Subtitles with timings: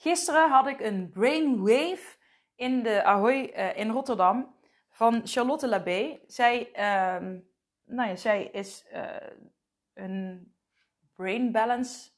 [0.00, 2.16] Gisteren had ik een brainwave
[2.54, 4.54] in de Ahoy uh, in Rotterdam
[4.90, 6.20] van Charlotte Labé.
[6.26, 7.28] Zij, uh,
[7.84, 9.16] nou ja, zij is uh,
[9.94, 10.52] een
[11.14, 12.10] brain balance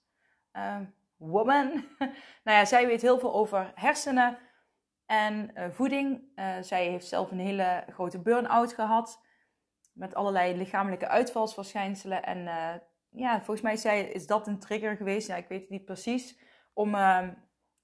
[0.53, 0.81] uh,
[1.17, 1.69] woman.
[2.45, 4.39] nou ja, zij weet heel veel over hersenen
[5.07, 6.23] en voeding.
[6.61, 9.21] zij heeft zelf een hele grote burn-out gehad
[9.93, 12.23] met allerlei lichamelijke uitvalsverschijnselen.
[12.23, 12.45] En
[13.11, 15.29] ja, volgens mij is dat een trigger geweest.
[15.29, 16.39] Ja, ik weet het niet precies.
[16.73, 17.31] Om ehm,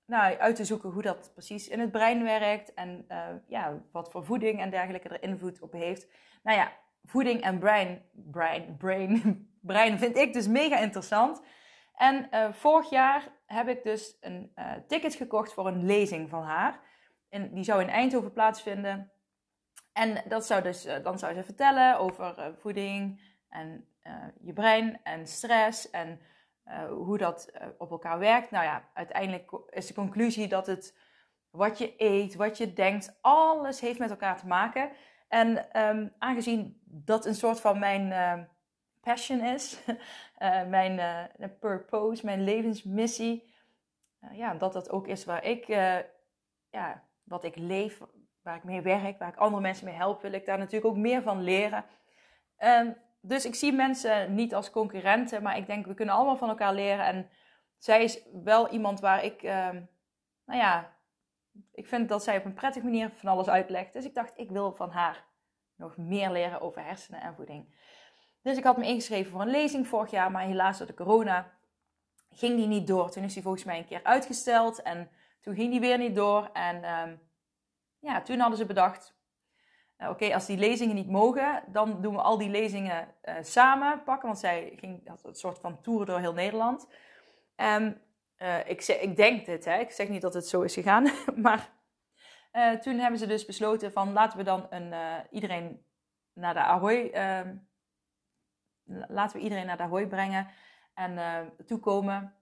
[0.08, 4.10] nou, uit te zoeken hoe dat precies in het brein werkt en uh, ja, wat
[4.10, 6.08] voor voeding en dergelijke er invloed op heeft.
[6.42, 6.72] Nou ja,
[7.04, 9.22] voeding en brein, brein, brain,
[9.72, 11.42] brein vind ik dus mega interessant.
[11.94, 16.42] En uh, vorig jaar heb ik dus een uh, ticket gekocht voor een lezing van
[16.42, 16.80] haar.
[17.28, 19.10] En die zou in Eindhoven plaatsvinden.
[19.92, 23.88] En dat zou dus, dan zou ze vertellen over voeding en
[24.40, 26.20] je brein en stress en
[26.68, 28.50] uh, hoe dat uh, op elkaar werkt.
[28.50, 30.96] Nou ja, uiteindelijk is de conclusie dat het
[31.50, 34.90] wat je eet, wat je denkt, alles heeft met elkaar te maken.
[35.28, 38.44] En um, aangezien dat een soort van mijn uh,
[39.00, 39.84] passion is,
[40.68, 41.00] mijn
[41.60, 43.54] purpose, mijn levensmissie,
[44.32, 45.66] ja, dat dat ook is waar ik,
[46.70, 48.00] ja, wat ik leef,
[48.42, 50.96] waar ik mee werk, waar ik andere mensen mee help, wil ik daar natuurlijk ook
[50.96, 51.84] meer van leren.
[52.58, 56.48] Um, dus ik zie mensen niet als concurrenten, maar ik denk we kunnen allemaal van
[56.48, 57.06] elkaar leren.
[57.06, 57.30] En
[57.78, 59.70] zij is wel iemand waar ik, uh,
[60.44, 60.96] nou ja,
[61.72, 63.92] ik vind dat zij op een prettige manier van alles uitlegt.
[63.92, 65.26] Dus ik dacht, ik wil van haar
[65.76, 67.76] nog meer leren over hersenen en voeding.
[68.42, 71.58] Dus ik had me ingeschreven voor een lezing vorig jaar, maar helaas door de corona
[72.30, 73.10] ging die niet door.
[73.10, 76.50] Toen is die volgens mij een keer uitgesteld en toen ging die weer niet door.
[76.52, 77.18] En uh,
[77.98, 79.17] ja, toen hadden ze bedacht,
[79.98, 84.02] nou, oké, als die lezingen niet mogen, dan doen we al die lezingen uh, samen
[84.02, 84.26] pakken.
[84.26, 86.88] Want zij ging had een soort van tour door heel Nederland.
[87.56, 88.02] En
[88.38, 89.78] uh, ik, zeg, ik denk dit, hè.
[89.78, 91.08] ik zeg niet dat het zo is gegaan.
[91.36, 91.70] maar
[92.52, 94.94] uh, toen hebben ze dus besloten van laten we dan een,
[95.30, 95.84] iedereen
[96.32, 97.10] naar de Ahoy...
[97.12, 97.56] Ehm,
[99.08, 100.48] laten we iedereen naar de Ahoy brengen
[100.94, 102.34] en toekomen.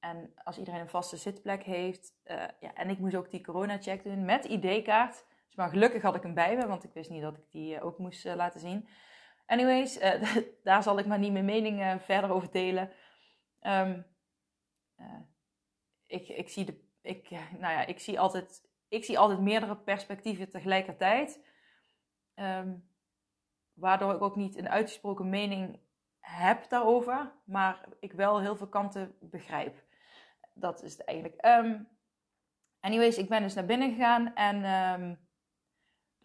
[0.00, 2.14] En als iedereen een vaste zitplek heeft.
[2.60, 5.24] ja, en ik moest ook die corona-check doen met ID-kaart.
[5.56, 7.84] Maar gelukkig had ik hem bij me, want ik wist niet dat ik die eh,
[7.84, 8.88] ook moest eh, laten zien.
[9.46, 12.92] Anyways, uh, daar zal ik maar niet mijn mening verder over delen.
[13.60, 14.06] Um,
[16.06, 20.50] ik, ik, zie de, ik, nou ja, ik, zie altijd, ik zie altijd meerdere perspectieven
[20.50, 21.44] tegelijkertijd.
[22.34, 22.88] Um,
[23.72, 25.80] waardoor ik ook niet een uitgesproken mening
[26.20, 29.84] heb daarover, maar ik wel heel veel kanten begrijp.
[30.54, 31.46] Dat is het eigenlijk.
[31.46, 31.88] Um,
[32.80, 34.64] anyways, ik ben dus naar binnen gegaan en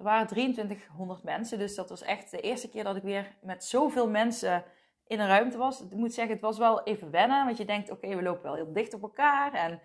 [0.01, 3.63] er waren 2300 mensen, dus dat was echt de eerste keer dat ik weer met
[3.63, 4.63] zoveel mensen
[5.07, 5.81] in een ruimte was.
[5.81, 8.55] Ik moet zeggen, het was wel even wennen, want je denkt, oké, we lopen wel
[8.55, 9.53] heel dicht op elkaar.
[9.53, 9.81] En,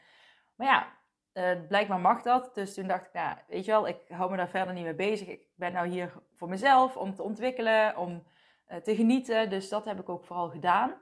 [0.56, 0.92] maar ja,
[1.32, 2.54] uh, blijkbaar mag dat.
[2.54, 4.94] Dus toen dacht ik, nou, weet je wel, ik hou me daar verder niet mee
[4.94, 5.28] bezig.
[5.28, 8.22] Ik ben nou hier voor mezelf, om te ontwikkelen, om
[8.68, 9.50] uh, te genieten.
[9.50, 10.94] Dus dat heb ik ook vooral gedaan.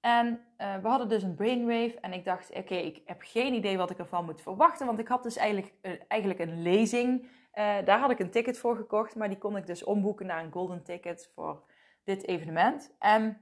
[0.00, 0.26] En
[0.58, 3.90] uh, we hadden dus een brainwave en ik dacht, oké, ik heb geen idee wat
[3.90, 4.86] ik ervan moet verwachten.
[4.86, 5.74] Want ik had dus eigenlijk,
[6.08, 9.66] eigenlijk een lezing uh, daar had ik een ticket voor gekocht, maar die kon ik
[9.66, 11.64] dus omboeken naar een golden ticket voor
[12.04, 12.94] dit evenement.
[12.98, 13.40] En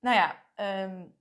[0.00, 0.42] nou ja,
[0.84, 1.14] um,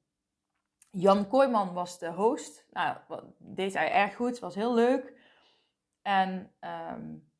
[0.91, 2.67] Jan Kooijman was de host.
[2.71, 2.97] Nou,
[3.37, 5.13] deed hij erg goed, was heel leuk.
[6.01, 6.53] En
[6.91, 7.31] um,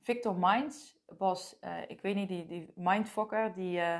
[0.00, 3.98] Victor Minds was, uh, ik weet niet, die, die mindfucker, die uh,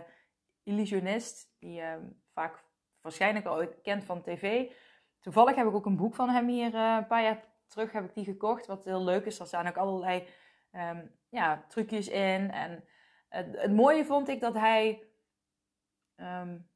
[0.63, 1.95] illusionist, die uh,
[2.33, 2.65] vaak
[3.01, 4.73] waarschijnlijk al kent van tv.
[5.21, 8.15] Toevallig heb ik ook een boek van hem hier een paar jaar terug heb ik
[8.15, 8.67] die gekocht.
[8.67, 9.39] Wat heel leuk is.
[9.39, 10.27] Er staan ook allerlei
[10.73, 12.51] um, ja, trucjes in.
[12.51, 12.85] En
[13.29, 15.05] het, mooie vond ik dat hij.
[16.17, 16.69] Um,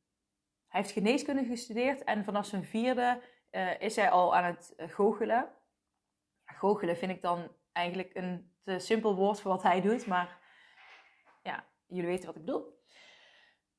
[0.69, 2.05] hij heeft geneeskunde gestudeerd.
[2.05, 5.53] En vanaf zijn vierde uh, is hij al aan het eh, goochelen.
[6.45, 10.07] Goochelen vind ik dan eigenlijk een te simpel woord voor wat hij doet.
[10.07, 10.39] Maar
[11.43, 12.83] ja, jullie weten wat ik bedoel.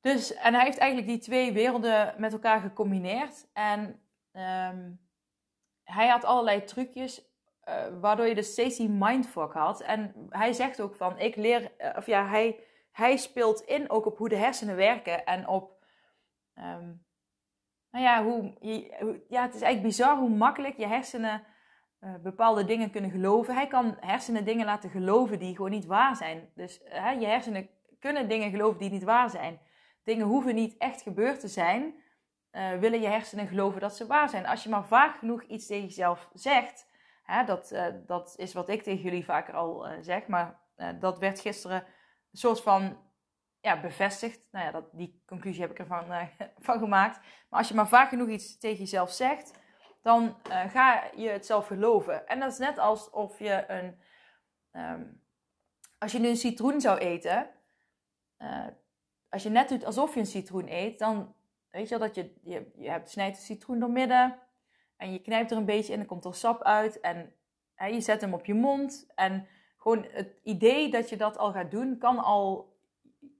[0.00, 3.48] Dus, en hij heeft eigenlijk die twee werelden met elkaar gecombineerd.
[3.52, 4.02] En
[4.32, 5.05] um,
[5.86, 7.34] hij had allerlei trucjes
[8.00, 9.80] waardoor je dus steeds die mindfuck had.
[9.80, 12.60] En hij zegt ook van, ik leer, of ja, hij,
[12.92, 15.84] hij speelt in ook op hoe de hersenen werken en op,
[16.54, 16.92] ehm,
[17.90, 18.54] nou ja, hoe,
[19.28, 21.42] ja, het is eigenlijk bizar hoe makkelijk je hersenen
[22.22, 23.54] bepaalde dingen kunnen geloven.
[23.54, 26.50] Hij kan hersenen dingen laten geloven die gewoon niet waar zijn.
[26.54, 26.80] Dus
[27.18, 27.68] je hersenen
[27.98, 29.60] kunnen dingen geloven die niet waar zijn.
[30.04, 31.94] Dingen hoeven niet echt gebeurd te zijn.
[32.56, 34.46] Uh, willen je hersenen geloven dat ze waar zijn.
[34.46, 36.86] Als je maar vaak genoeg iets tegen jezelf zegt,
[37.22, 40.60] hè, dat, uh, dat is wat ik tegen jullie vaker al uh, zeg, maar
[41.00, 41.76] dat werd gisteren
[42.32, 42.98] een soort van
[43.60, 44.40] ja, bevestigd.
[44.50, 46.04] Nou ja, dat, die conclusie heb ik ervan
[46.58, 47.18] van gemaakt.
[47.48, 49.52] Maar als je maar vaak genoeg iets tegen jezelf zegt,
[50.02, 50.36] dan
[50.68, 52.26] ga je het zelf geloven.
[52.26, 54.00] En dat is net alsof je een.
[54.72, 55.22] Um,
[55.98, 57.50] als je nu een citroen zou eten,
[59.28, 61.35] als je net doet alsof je een citroen eet, dan
[61.76, 64.38] weet je dat je, je, je snijdt de citroen door midden
[64.96, 67.32] en je knijpt er een beetje in, dan komt er sap uit en
[67.74, 69.06] hè, je zet hem op je mond.
[69.14, 69.46] En
[69.76, 72.74] gewoon het idee dat je dat al gaat doen, kan al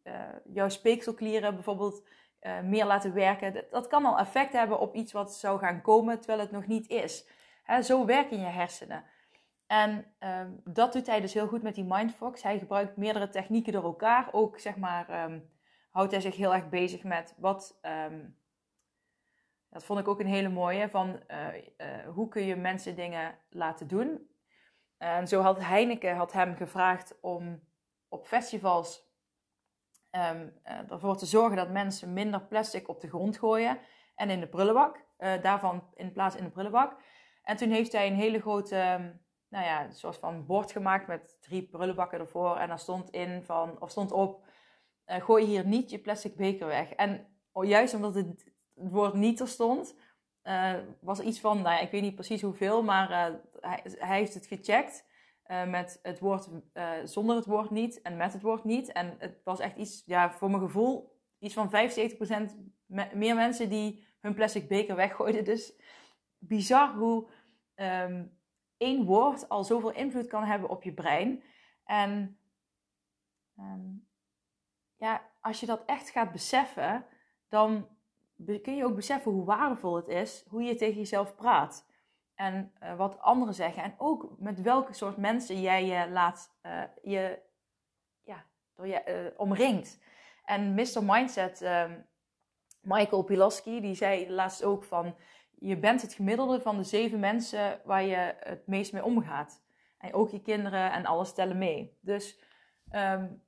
[0.04, 0.14] uh,
[0.52, 2.02] jouw speekselklieren bijvoorbeeld
[2.42, 3.52] uh, meer laten werken.
[3.52, 6.66] Dat, dat, kan al effect hebben op iets wat zou gaan komen terwijl het nog
[6.66, 7.28] niet is.
[7.64, 9.04] Hè, zo werken je hersenen.
[9.66, 12.42] En uh, dat doet hij dus heel goed met die Mindfox.
[12.42, 14.28] Hij gebruikt meerdere technieken door elkaar.
[14.32, 15.50] Ook zeg maar um,
[15.96, 17.78] houdt hij zich heel erg bezig met wat.
[17.82, 18.38] Um,
[19.70, 20.88] dat vond ik ook een hele mooie.
[20.88, 24.30] Van uh, uh, hoe kun je mensen dingen laten doen.
[24.96, 27.62] En zo had Heineken had hem gevraagd om
[28.08, 29.10] op festivals
[30.10, 33.78] um, uh, ervoor te zorgen dat mensen minder plastic op de grond gooien
[34.14, 35.04] en in de prullenbak.
[35.18, 36.96] daarvan in plaats in de prullenbak.
[37.42, 41.36] En toen heeft hij een hele grote, um, nou ja, soort van bord gemaakt met
[41.40, 42.56] drie prullenbakken ervoor.
[42.56, 44.44] En daar stond in van, of stond op
[45.06, 46.90] uh, gooi hier niet je plastic beker weg.
[46.90, 48.26] En oh, juist omdat het,
[48.74, 49.96] het, woord niet er stond,
[50.42, 54.34] uh, was iets van, nou ik weet niet precies hoeveel, maar uh, hij, hij, heeft
[54.34, 55.04] het gecheckt
[55.66, 56.48] met het woord
[57.04, 58.92] zonder het woord niet en met het woord niet.
[58.92, 61.72] En het was echt iets, ja, voor mijn gevoel, iets van 75%
[62.86, 65.44] me meer mensen die hun plastic beker weggooiden.
[65.44, 65.72] Dus
[66.38, 67.28] bizar hoe
[67.74, 68.38] um,
[68.76, 71.42] één woord al zoveel invloed kan hebben op je brein.
[71.84, 72.38] En
[73.58, 74.06] um,
[74.96, 77.04] ja, als je dat echt gaat beseffen,
[77.48, 77.88] dan
[78.62, 81.86] kun je ook beseffen hoe waardevol het is hoe je tegen jezelf praat.
[82.34, 83.82] En uh, wat anderen zeggen.
[83.82, 87.38] En ook met welke soort mensen jij je laat, uh, je,
[88.24, 88.44] ja,
[88.74, 90.00] door je uh, omringt.
[90.44, 91.02] En Mr.
[91.02, 92.00] Mindset, ehm,
[92.80, 95.16] Michael Pilaski, die zei laatst ook van...
[95.58, 99.62] Je bent het gemiddelde van de zeven mensen waar je het meest mee omgaat.
[99.98, 101.98] En ook je kinderen en alles tellen mee.
[102.00, 102.40] Dus
[102.92, 103.42] um,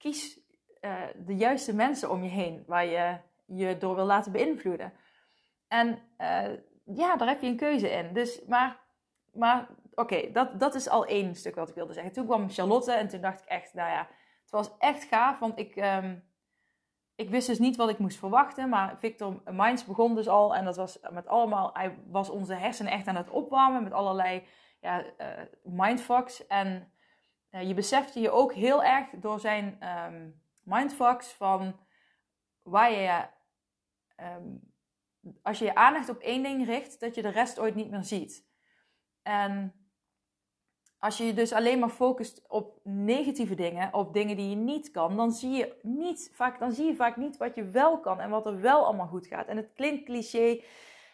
[0.00, 0.40] kies
[0.80, 3.16] uh, de juiste mensen om je heen waar je
[3.46, 4.92] je door wil laten beïnvloeden.
[5.68, 5.88] En
[6.18, 8.12] uh, ja, daar heb je een keuze in.
[8.12, 8.80] Dus, maar,
[9.32, 12.12] maar oké, dat, dat is al één stuk wat ik wilde zeggen.
[12.12, 14.08] Toen kwam Charlotte en toen dacht ik echt, nou ja,
[14.40, 16.24] het was echt gaaf, want ik, um,
[17.14, 18.68] ik wist dus niet wat ik moest verwachten.
[18.68, 22.92] Maar Victor Minds begon dus al en dat was met allemaal, hij was onze hersenen
[22.92, 24.46] echt aan het opwarmen met allerlei
[24.80, 25.26] ja, uh,
[25.62, 26.92] mindfucks en
[27.50, 31.80] uh, je besefte je ook heel erg door zijn um, mindfucks van
[32.62, 33.26] waar je,
[34.16, 34.72] um,
[35.42, 38.04] als je je aandacht op één ding richt, dat je de rest ooit niet meer
[38.04, 38.48] ziet.
[39.22, 39.74] En
[40.98, 44.90] als je je dus alleen maar focust op negatieve dingen, op dingen die je niet
[44.90, 48.20] kan, dan zie je, niet, vaak, dan zie je vaak niet wat je wel kan
[48.20, 49.46] en wat er wel allemaal goed gaat.
[49.46, 50.62] En het klinkt cliché.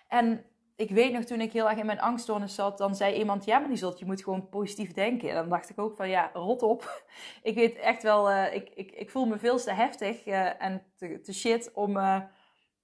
[0.08, 0.44] En
[0.76, 3.58] ik weet nog toen ik heel erg in mijn angststoornis zat, dan zei iemand: Ja,
[3.58, 5.28] maar die zult, je moet gewoon positief denken.
[5.28, 7.04] En dan dacht ik ook van ja, rot op.
[7.42, 10.82] ik weet echt wel, uh, ik, ik, ik voel me veel te heftig uh, en
[10.96, 12.20] te, te, shit om, uh,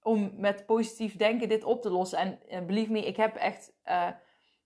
[0.01, 2.39] om met positief denken dit op te lossen.
[2.47, 3.73] En believe me, ik heb echt,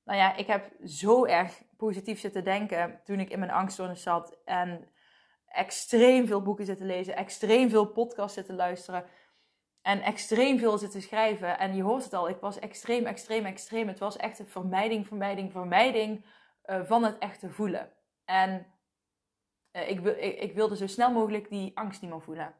[0.03, 4.37] nou ja, ik heb zo erg positief zitten denken toen ik in mijn angststoornis zat.
[4.45, 4.87] En
[5.47, 9.05] extreem veel boeken zitten lezen, extreem veel podcasts zitten luisteren.
[9.87, 11.59] En extreem veel zitten schrijven.
[11.59, 13.87] En je hoort het al, ik was extreem, extreem, extreem.
[13.87, 16.25] Het was echt een vermijding, vermijding, vermijding
[16.65, 17.91] uh, van het echte voelen.
[18.25, 18.65] En
[19.71, 22.53] uh, ik, ik, ik, wilde zo snel mogelijk die angst niet meer voelen.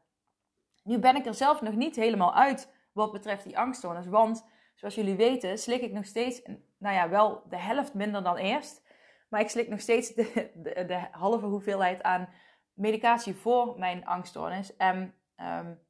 [0.84, 4.08] Nu ben ik er zelf nog niet helemaal uit wat betreft die angststoornis.
[4.08, 6.42] Want zoals jullie weten, slik ik nog steeds,
[6.78, 8.84] nou ja, wel de helft minder dan eerst.
[9.30, 12.30] Maar ik slik nog steeds de, de, de halve hoeveelheid aan
[12.74, 14.76] medicatie voor mijn angststoornis.
[14.76, 15.86] En um,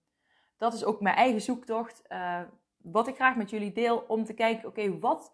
[0.57, 2.03] dat is ook mijn eigen zoektocht.
[2.09, 2.41] Uh,
[2.77, 5.33] wat ik graag met jullie deel om te kijken, oké, wat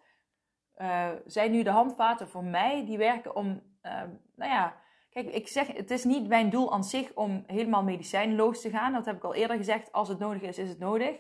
[0.78, 3.48] uh, zijn nu de handvaten voor mij die werken om,
[3.84, 4.02] uh,
[4.36, 4.76] nou ja,
[5.10, 8.94] kijk, ik zeg, het is niet mijn doel aan zich om helemaal medicijnloos te gaan.
[8.94, 9.92] Dat heb ik al eerder gezegd.
[9.92, 11.20] Als het nodig is, is het nodig.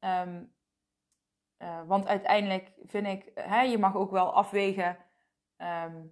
[0.00, 0.54] Um,
[1.64, 4.96] eh, want uiteindelijk vind ik, hè, je mag ook wel afwegen.
[5.56, 6.02] ehm,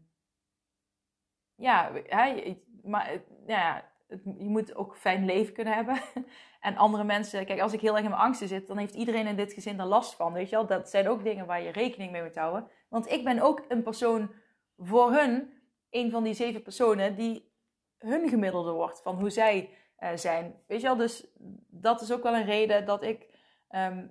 [1.55, 3.92] ja, hè, maar eh, ja,
[4.39, 6.01] je moet ook fijn leven kunnen hebben.
[6.61, 9.27] en andere mensen, kijk, als ik heel erg in mijn angsten zit, dan heeft iedereen
[9.27, 10.33] in dit gezin er last van.
[10.33, 12.69] Weet je wel, dat zijn ook dingen waar je rekening mee moet houden.
[12.89, 14.31] Want ik ben ook een persoon
[14.77, 15.53] voor hun,
[15.91, 17.53] een van die zeven personen, die
[17.99, 20.55] hun gemiddelde wordt van hoe zij eh, zijn.
[20.67, 21.27] Weet je wel, dus
[21.69, 23.29] dat is ook wel een reden dat ik
[23.69, 24.07] ehm,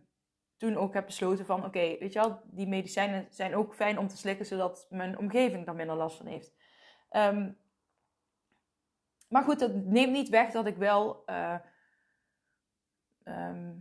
[0.57, 4.07] toen ook heb besloten van, oké, weet je wel, die medicijnen zijn ook fijn om
[4.07, 6.53] te slikken, zodat mijn omgeving daar minder last van heeft.
[7.09, 7.51] Ehm,
[9.31, 11.55] maar goed, dat neemt niet weg dat ik wel eh,
[13.23, 13.73] ehm,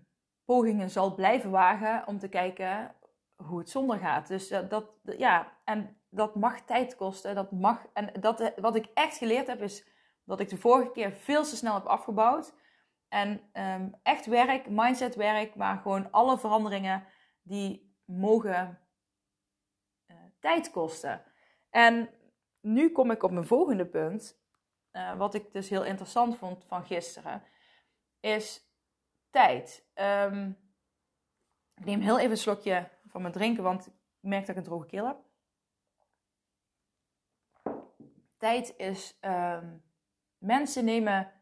[0.44, 2.94] pogingen zal blijven wagen om te kijken
[3.36, 4.28] hoe het zonder gaat.
[4.28, 7.34] Dus dat, ja, en dat mag tijd kosten.
[7.34, 9.88] Dat mag, en dat, eh, wat ik echt geleerd heb, is
[10.24, 12.54] dat ik de vorige keer veel te snel heb afgebouwd.
[13.08, 17.04] En ehm, echt werk, mindset werk, maar gewoon alle veranderingen
[17.42, 18.78] die mogen
[20.06, 21.22] eh, tijd kosten.
[21.70, 22.10] En
[22.60, 24.39] nu kom ik op mijn volgende punt.
[24.90, 27.42] Eh, wat ik dus heel interessant vond van gisteren,
[28.20, 28.64] is
[29.30, 29.84] tijd.
[29.94, 30.50] Ehm,
[31.74, 34.68] ik neem heel even een slokje van mijn drinken, want ik merk dat ik een
[34.68, 35.18] droge keel heb.
[38.38, 39.16] Tijd is.
[39.20, 39.76] ehm,
[40.38, 41.32] mensen nemen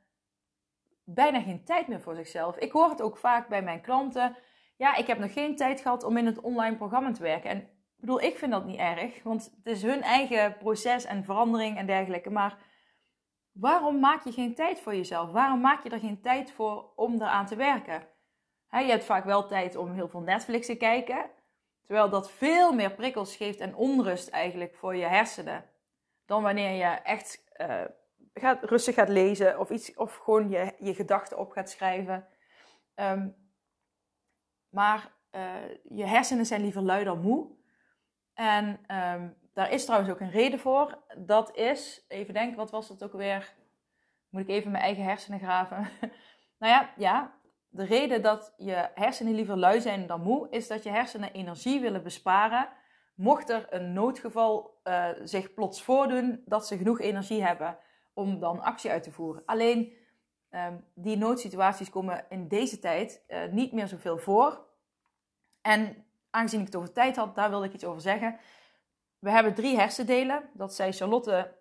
[1.05, 2.57] bijna geen tijd meer voor zichzelf.
[2.57, 4.37] Ik hoor het ook vaak bij mijn klanten.
[4.77, 7.51] Ja, ik heb nog geen tijd gehad om in het online programma te werken.
[7.51, 11.25] En ik bedoel, ik vind dat niet erg, want het is hun eigen proces en
[11.25, 12.31] verandering en dergelijke.
[12.31, 12.59] Maar
[13.61, 15.31] waarom maak je geen tijd voor jezelf?
[15.31, 18.07] Waarom maak je er geen tijd voor om eraan te werken?
[18.71, 21.31] Je hebt vaak wel tijd om heel veel Netflix te kijken,
[21.85, 25.65] terwijl dat veel meer prikkels geeft en onrust eigenlijk voor je hersenen.
[26.27, 27.85] Dan wanneer je echt eh,
[28.35, 32.27] gaat, rustig gaat lezen of, iets, of gewoon je, je gedachten op gaat schrijven.
[32.95, 33.29] Ehm,
[34.69, 37.57] maar eh, je hersenen zijn liever lui dan moe.
[38.35, 40.99] En ehm, daar is trouwens ook een reden voor.
[41.17, 43.55] Dat is, even denken, wat was dat ook weer?
[44.29, 45.89] Moet ik even mijn eigen hersenen graven?
[46.61, 47.35] nou ja, ja,
[47.69, 51.81] de reden dat je hersenen liever lui zijn dan moe, is dat je hersenen energie
[51.81, 52.69] willen besparen.
[53.15, 57.79] Mocht er een noodgeval eh, zich plots voordoen, dat ze genoeg energie hebben
[58.15, 59.43] om dan actie uit te voeren.
[59.47, 59.93] Alleen
[60.49, 64.67] ehm, die noodsituaties komen in deze tijd eh, niet meer zoveel voor.
[65.63, 68.39] En aangezien ik het over tijd had, daar wilde ik iets over zeggen.
[69.19, 70.51] We hebben drie hersendelen.
[70.53, 71.55] Dat zei Charlotte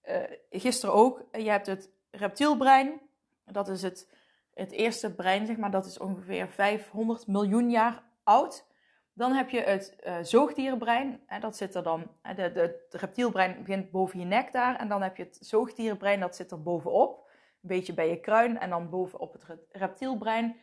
[0.00, 1.24] eh, gisteren ook.
[1.32, 3.00] Je hebt het reptielbrein.
[3.44, 4.12] Dat is het,
[4.54, 5.70] het eerste brein, zeg maar.
[5.70, 8.68] Dat is ongeveer 500 miljoen jaar oud.
[9.12, 11.20] Dan heb je het eh, zoogdierenbrein.
[11.40, 12.10] Dat zit er dan.
[12.36, 14.76] De, de, reptielbrein begint boven je nek daar.
[14.76, 17.28] En dan heb je het zoogdierenbrein, dat zit er bovenop.
[17.62, 18.58] Een beetje bij je kruin.
[18.58, 20.56] En dan bovenop het re- reptielbrein.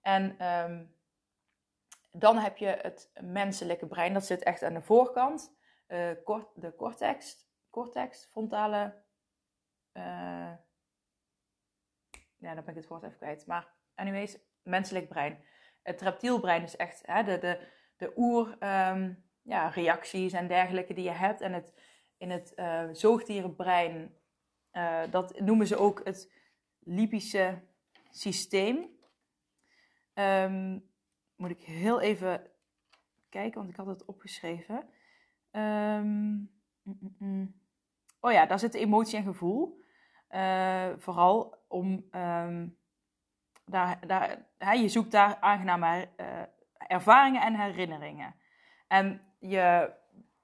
[0.00, 0.82] En ehm,
[2.12, 4.12] dan heb je het menselijke brein.
[4.12, 5.56] Dat zit echt aan de voorkant.
[5.86, 7.48] Eh, cor- de cortex.
[7.70, 9.02] Cortex, frontale.
[9.92, 10.52] eh,
[12.36, 13.46] ja, dan ben ik het woord even kwijt.
[13.46, 15.44] Maar, anyways, menselijk brein.
[15.82, 21.10] Het reptielbrein is echt hè, de, de, de oer ehm, ja, en dergelijke die je
[21.10, 21.40] hebt.
[21.40, 21.74] En het,
[22.16, 24.14] in het eh, zoogdierenbrein,
[25.10, 26.32] dat noemen ze ook het
[26.78, 27.62] libische
[28.10, 28.98] systeem.
[30.14, 30.78] Ehm,
[31.40, 32.42] moet ik heel even
[33.28, 34.88] kijken, want ik had het opgeschreven.
[35.50, 36.48] Ehm, mm,
[36.82, 37.54] mm, mm.
[38.20, 39.80] Oh ja, daar zit emotie en gevoel.
[40.28, 42.66] Eh, vooral om ehm,
[43.64, 46.42] daar, daar, hè, je zoekt daar aangename eh,
[46.86, 48.34] ervaringen en herinneringen.
[48.88, 49.92] En je,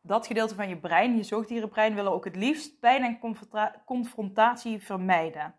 [0.00, 4.82] dat gedeelte van je brein, je zoogdierenbrein, willen ook het liefst pijn en confronta- confrontatie
[4.82, 5.54] vermijden.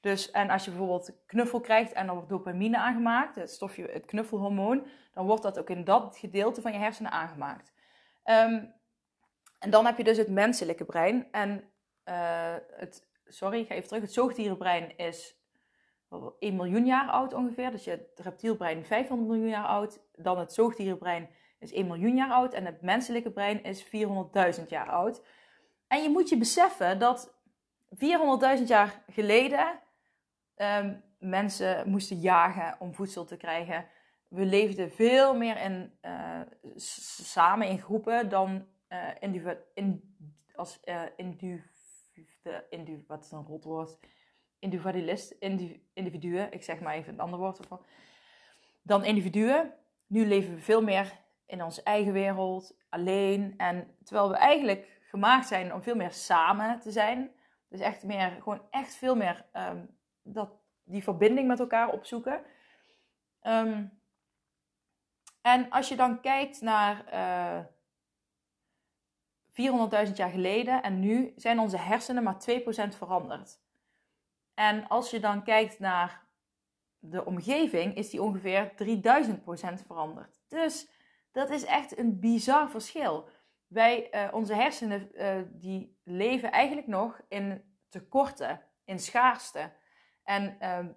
[0.00, 4.04] Dus, en als je bijvoorbeeld knuffel krijgt en er wordt dopamine aangemaakt, het stofje, het
[4.04, 7.72] knuffelhormoon, dan wordt dat ook in dat gedeelte van je hersenen aangemaakt.
[8.22, 8.64] Ehm,
[9.58, 11.28] en dan heb je dus het menselijke brein.
[11.30, 11.70] En
[12.04, 14.02] eh, het, sorry, ik ga even terug.
[14.02, 15.36] Het zoogdierenbrein is
[16.08, 17.70] wel 1 miljoen jaar oud ongeveer.
[17.70, 20.00] Dus je het reptielbrein 500 miljoen jaar oud.
[20.14, 22.54] Dan het zoogdierenbrein is 1 miljoen jaar oud.
[22.54, 23.84] En het menselijke brein is
[24.58, 25.22] 400.000 jaar oud.
[25.88, 27.34] En je moet je beseffen dat
[28.58, 29.80] 400.000 jaar geleden
[30.56, 33.86] ehm, mensen moesten jagen om voedsel te krijgen.
[34.28, 36.40] We leefden veel meer in, eh,
[36.76, 40.16] samen in groepen dan eh individu- in,
[40.54, 40.80] als
[41.16, 43.98] individu, wat is een rotwoord?
[44.58, 47.84] Individualist, indiv- individuen, ik zeg maar even een ander woord ervan,
[48.82, 49.74] dan individuen.
[50.06, 53.54] Nu leven we veel meer in onze eigen wereld, alleen.
[53.56, 57.30] En terwijl we eigenlijk gemaakt zijn om veel meer samen te zijn.
[57.68, 59.84] Dus echt meer, gewoon echt veel meer ehm,
[60.26, 60.50] dat,
[60.84, 62.44] die verbinding met elkaar opzoeken.
[63.40, 63.84] Ehm,
[65.42, 67.64] En als je dan kijkt naar uh, eh,
[70.08, 73.60] 400.000 jaar geleden en nu, zijn onze hersenen maar 2% veranderd.
[74.54, 76.26] En als je dan kijkt naar
[76.98, 80.40] de omgeving, is die ongeveer 3000% veranderd.
[80.48, 80.90] Dus
[81.32, 83.28] dat is echt een bizar verschil.
[83.66, 89.72] Wij, uh, onze hersenen, uh, die leven eigenlijk nog in tekorten, in schaarste.
[90.26, 90.94] En um,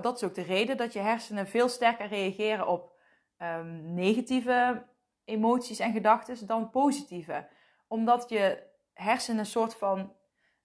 [0.00, 2.92] dat is ook de reden dat je hersenen veel sterker reageren op
[3.38, 4.86] um, negatieve
[5.24, 7.48] emoties en gedachten dan positieve.
[7.88, 8.62] Omdat je
[8.94, 10.12] hersenen een soort van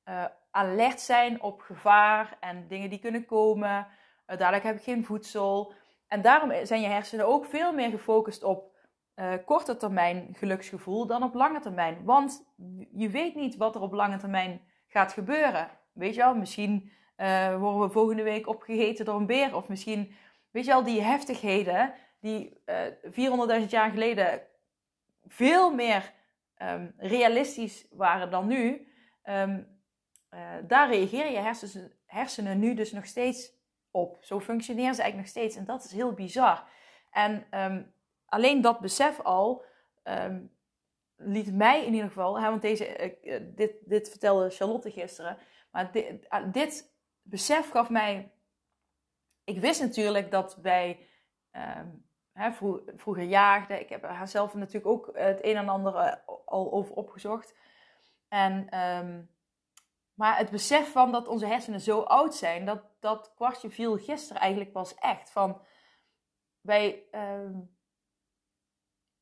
[0.06, 3.88] uh, alert zijn op gevaar en dingen die kunnen komen.
[4.28, 5.74] Uh, heb ik geen voedsel.
[6.08, 8.76] En daarom zijn je hersenen ook veel meer gefocust op
[9.16, 12.04] uh, korte termijn geluksgevoel dan op lange termijn.
[12.04, 12.52] Want
[12.92, 15.70] je weet niet wat er op lange termijn gaat gebeuren.
[15.94, 19.56] Weet je wel, misschien uh, worden we volgende week opgegeten door een beer.
[19.56, 20.16] Of misschien,
[20.52, 24.42] weet je wel, die heftigheden die uh, 400.000 jaar geleden
[25.26, 26.14] veel meer
[26.62, 28.88] um, realistisch waren dan nu.
[29.24, 29.68] Um,
[30.34, 33.54] uh, daar reageren je hersenen, hersenen nu dus nog steeds
[33.92, 34.18] op.
[34.22, 35.56] Zo functioneren ze eigenlijk nog steeds.
[35.56, 36.64] En dat is heel bizar.
[37.12, 37.94] En um,
[38.26, 39.66] alleen dat besef al
[41.18, 43.16] liet mij in ieder geval, hè, want deze,
[43.56, 45.38] dit, dit vertelde Charlotte gisteren,
[45.72, 46.97] maar dit, uh, dit
[47.30, 48.32] besef gaf mij.
[49.44, 51.08] Ik wist natuurlijk dat wij
[51.52, 53.80] um, hè, vro vroeger jaagden.
[53.80, 56.14] Ik heb haar zelf natuurlijk ook het een en ander uh,
[56.46, 57.56] al over opgezocht.
[58.28, 59.36] En, um,
[60.14, 64.42] maar het besef van dat onze hersenen zo oud zijn, dat, dat kwartje viel gisteren
[64.42, 65.32] eigenlijk pas echt.
[65.32, 65.62] Van
[66.62, 67.04] wij.
[67.12, 67.76] Um,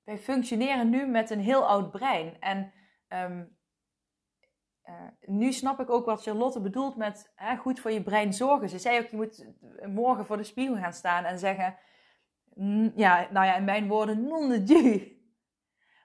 [0.06, 2.40] wij functioneren nu met een heel oud brein.
[2.40, 2.74] En
[4.90, 8.70] uh, nu snap ik ook wat Charlotte bedoelt met goed voor je brein zorgen.
[8.70, 9.46] Ze zei ook, je moet
[9.94, 11.78] morgen voor de spiegel gaan staan en zeggen...
[12.96, 15.14] Ja, nou ja, in mijn woorden, non de.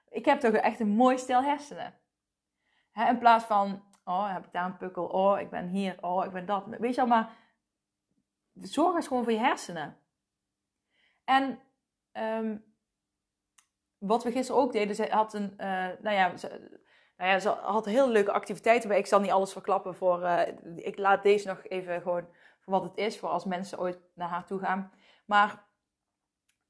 [0.09, 1.93] Ik heb toch echt een mooi stel hersenen.
[2.91, 5.05] Hè, in plaats van, oh, heb ik daar een pukkel?
[5.05, 5.97] Oh, ik ben hier.
[6.01, 6.65] Oh, ik ben dat.
[6.65, 7.31] Weet je al, maar
[8.53, 9.97] zorg eens gewoon voor je hersenen.
[11.23, 11.59] En
[12.13, 12.63] um,
[13.97, 16.79] wat we gisteren ook deden, ze had een, uh, nou ja, ze,
[17.21, 18.97] nou ja, ze had heel leuke activiteiten bij.
[18.97, 20.41] Ik zal niet alles verklappen voor, uh,
[20.75, 22.27] ik laat deze nog even gewoon
[22.59, 24.91] voor wat het is, voor als mensen ooit naar haar toe gaan.
[25.25, 25.63] Maar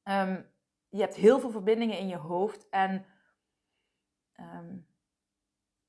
[0.04, 0.52] um,
[0.90, 3.06] je hebt heel veel verbindingen in je hoofd en
[4.40, 4.88] um,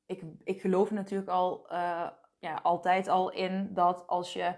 [0.06, 4.54] ik, ik geloof natuurlijk al, uh, ja, altijd al in dat als je,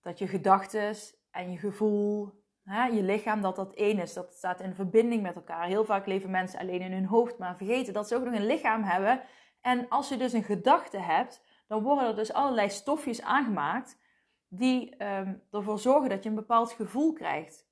[0.00, 0.94] dat je gedachten
[1.30, 4.12] en je gevoel hè, je lichaam, dat dat één is.
[4.12, 5.66] Dat staat in verbinding met elkaar.
[5.66, 8.46] Heel vaak leven mensen alleen in hun hoofd, maar vergeten dat ze ook nog een
[8.46, 9.20] lichaam hebben.
[9.60, 13.98] En als je dus een gedachte hebt, dan worden er dus allerlei stofjes aangemaakt
[14.48, 17.66] die um, ervoor zorgen dat je een bepaald gevoel krijgt.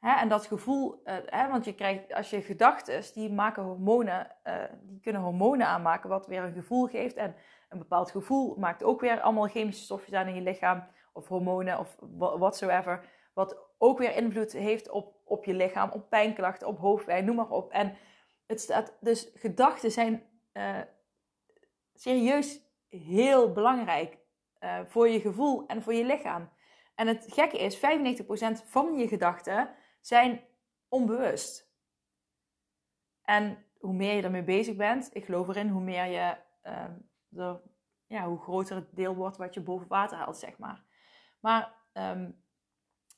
[0.00, 5.00] En dat gevoel, hè, want je krijgt, als je gedachten, die maken hormonen, uh, die
[5.00, 7.16] kunnen hormonen aanmaken, wat weer een gevoel geeft.
[7.16, 7.34] En
[7.68, 11.78] een bepaald gevoel maakt ook weer allemaal chemische stofjes aan in je lichaam, of hormonen,
[11.78, 13.04] of whatsoever.
[13.34, 17.50] Wat ook weer invloed heeft op, op je lichaam, op pijnklachten, op hoofdpijn, noem maar
[17.50, 17.70] op.
[17.70, 17.96] En
[18.46, 20.80] het staat, dus gedachten zijn uh,
[21.94, 24.18] serieus heel belangrijk
[24.60, 26.50] uh, voor je gevoel en voor je lichaam.
[26.94, 27.80] En het gekke is, 95%
[28.64, 30.44] van je gedachten zijn
[30.88, 31.74] onbewust.
[33.22, 36.36] En hoe meer je ermee bezig bent, ik geloof erin, hoe meer je
[37.30, 37.60] er,
[38.06, 40.84] ja, hoe groter het deel wordt wat je boven water haalt, zeg maar.
[41.40, 42.44] Maar um,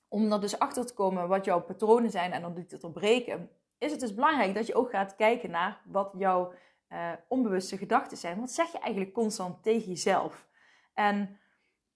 [0.09, 3.51] om er dus achter te komen wat jouw patronen zijn en om die te doorbreken,
[3.79, 6.53] is het dus belangrijk dat je ook gaat kijken naar wat jouw
[6.89, 8.41] uh, onbewuste gedachten zijn.
[8.41, 10.49] Wat zeg je eigenlijk constant tegen jezelf?
[10.95, 11.39] En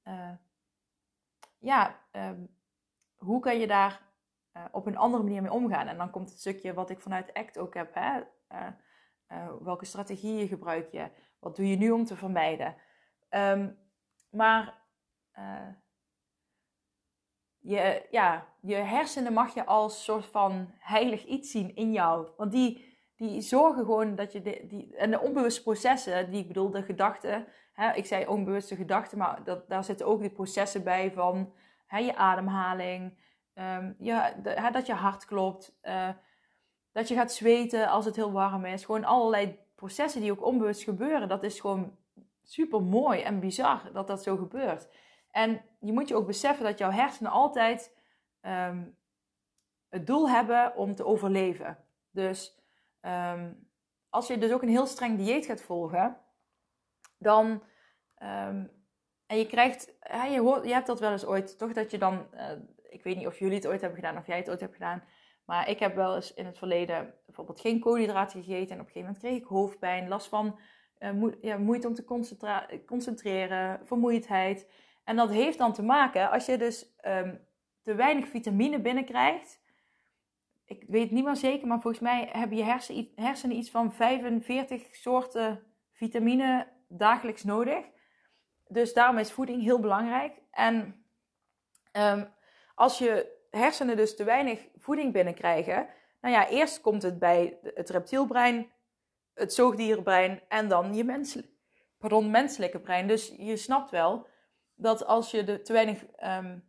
[0.05, 0.31] uh,
[1.59, 2.57] ja, um,
[3.17, 4.03] hoe kan je daar
[4.57, 5.87] uh, op een andere manier mee omgaan?
[5.87, 7.95] En dan komt het stukje wat ik vanuit ACT ook heb.
[7.95, 8.21] Hè?
[9.63, 11.11] welke strategieën gebruik je?
[11.39, 12.77] Wat doe je nu om te vermijden?
[13.31, 13.79] Um,
[14.31, 14.83] maar
[17.63, 22.29] je, ja, je hersenen mag je als soort van heilig iets zien in jou.
[22.37, 26.47] Want die, die zorgen gewoon dat je de, die, en de onbewuste processen, die ik
[26.47, 27.47] bedoel, de gedachten.
[27.73, 31.53] Hè, ik zei onbewuste gedachten, maar dat, daar zitten ook die processen bij van
[31.87, 33.19] hè, je ademhaling,
[33.55, 36.09] de, hè, dat je hart klopt, uh,
[36.93, 38.85] dat je gaat zweten als het heel warm is.
[38.85, 41.29] Gewoon allerlei processen die ook onbewust gebeuren.
[41.29, 41.97] Dat is gewoon
[42.43, 44.89] super mooi en bizar dat dat zo gebeurt.
[45.31, 47.97] En je moet je ook beseffen dat jouw hersenen altijd
[48.41, 48.97] um,
[49.89, 51.79] het doel hebben om te overleven.
[52.11, 52.59] Dus
[53.01, 53.69] um,
[54.09, 56.17] als je dus ook een heel streng dieet gaat volgen,
[57.19, 57.63] dan.
[58.23, 58.71] Um,
[59.27, 59.95] en je krijgt.
[60.31, 61.73] je, hoort, je hebt dat wel eens ooit, toch?
[61.73, 62.27] Dat je dan.
[62.35, 62.51] Uh,
[62.89, 65.03] ik weet niet of jullie het ooit hebben gedaan of jij het ooit hebt gedaan.
[65.45, 68.75] Maar ik heb wel eens in het verleden bijvoorbeeld geen koolhydraten gegeten.
[68.75, 70.59] En op een gegeven moment kreeg ik hoofdpijn, last van
[71.41, 72.05] ja, moeite om te
[72.87, 74.67] concentreren, vermoeidheid.
[75.05, 77.47] En dat heeft dan te maken, als je dus um,
[77.83, 79.61] te weinig vitamine binnenkrijgt.
[80.65, 84.95] Ik weet niet meer zeker, maar volgens mij hebben je hersenen, hersenen iets van 45
[84.95, 85.63] soorten
[85.93, 87.85] vitamine dagelijks nodig.
[88.67, 90.41] Dus daarom is voeding heel belangrijk.
[90.51, 91.05] En
[91.93, 92.33] um,
[92.75, 95.89] als je hersenen dus te weinig voeding binnenkrijgen,
[96.21, 98.71] nou ja, eerst komt het bij het reptielbrein,
[99.35, 101.49] het zoogdierenbrein en dan je menselijk,
[101.99, 103.07] pardon, menselijke brein.
[103.07, 104.27] Dus je snapt wel
[104.83, 106.65] dat als je de, te weinig um,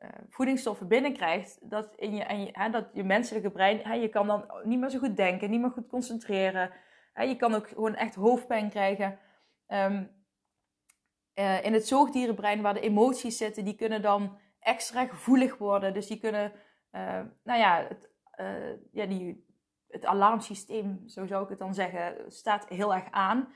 [0.00, 4.26] uh, voedingsstoffen binnenkrijgt, dat, in je, en hè, dat je menselijke brein, hè, je kan
[4.26, 6.70] dan niet meer zo goed denken, niet meer goed concentreren.
[7.12, 9.18] Hè, je kan ook gewoon echt hoofdpijn krijgen.
[9.66, 10.16] Um,
[11.34, 15.94] uh, in het zoogdierenbrein, waar de emoties zitten, die kunnen dan extra gevoelig worden.
[15.94, 16.52] Dus die kunnen,
[16.92, 18.10] uh, nou ja, het,
[18.92, 19.46] ja die,
[19.88, 23.52] het alarmsysteem, zo zou ik het dan zeggen, staat heel erg aan.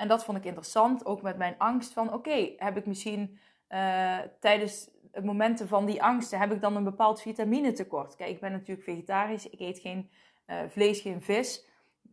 [0.00, 4.18] En dat vond ik interessant, ook met mijn angst van, oké, heb ik misschien uh,
[4.38, 4.90] tijdens
[5.22, 8.16] momenten van die angsten, heb ik dan een bepaald vitaminetekort?
[8.16, 10.10] Kijk, ik ben natuurlijk vegetarisch, ik eet geen
[10.46, 11.66] uh, vlees, geen vis.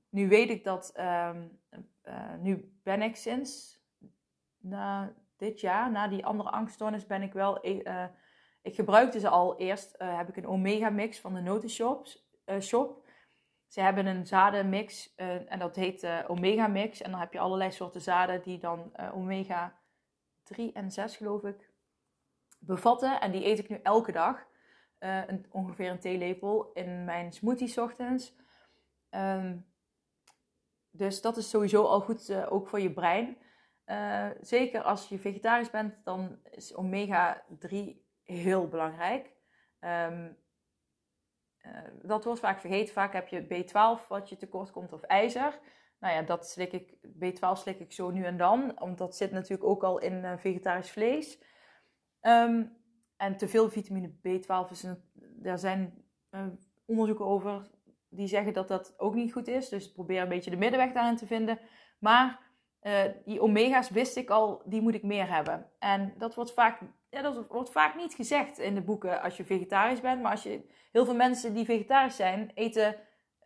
[0.10, 1.30] Nu weet ik dat, uh,
[2.39, 3.80] nu ben ik sinds
[4.58, 7.65] na dit jaar, na die andere angststoornis, ben ik wel,
[8.62, 13.06] ik gebruikte ze al eerst, heb ik een omega mix van de Notenshops, shop.
[13.67, 17.01] Ze hebben een zadenmix uh, en dat heet uh, Omega Mix.
[17.01, 19.80] En dan heb je allerlei soorten zaden die dan uh, omega
[20.43, 21.69] 3 en 6 geloof ik
[22.60, 23.21] bevatten.
[23.21, 24.45] En die eet ik nu elke dag.
[24.99, 28.36] Een, ongeveer een theelepel in mijn smoothie ochtends.
[29.10, 29.65] Um,
[30.91, 33.38] dus dat is sowieso al goed, ook voor je brein.
[34.41, 39.32] zeker als je vegetarisch bent, dan is omega 3 heel belangrijk.
[39.80, 40.38] Um,
[42.01, 42.93] dat wordt vaak vergeten.
[42.93, 45.60] Vaak heb je B12 wat je tekort komt of ijzer.
[45.99, 48.73] Nou ja, dat slik ik, B12 slik ik zo nu en dan.
[48.75, 51.43] Want dat zit natuurlijk ook al in uh, vegetarisch vlees.
[52.21, 52.77] Um,
[53.17, 56.45] en te veel vitamine B12 is een, daar zijn uh,
[56.86, 57.69] onderzoeken over
[58.10, 59.69] die zeggen dat dat ook niet goed is.
[59.69, 61.60] Dus probeer een beetje de middenweg daarin te vinden.
[61.99, 62.45] Maar
[63.25, 65.69] die omega's wist ik al, die moet ik meer hebben.
[65.80, 66.82] En dat wordt vaak
[67.17, 70.21] ja, dat wordt vaak niet gezegd in de boeken als je vegetarisch bent.
[70.21, 72.95] Maar als je, heel veel mensen die vegetarisch zijn, eten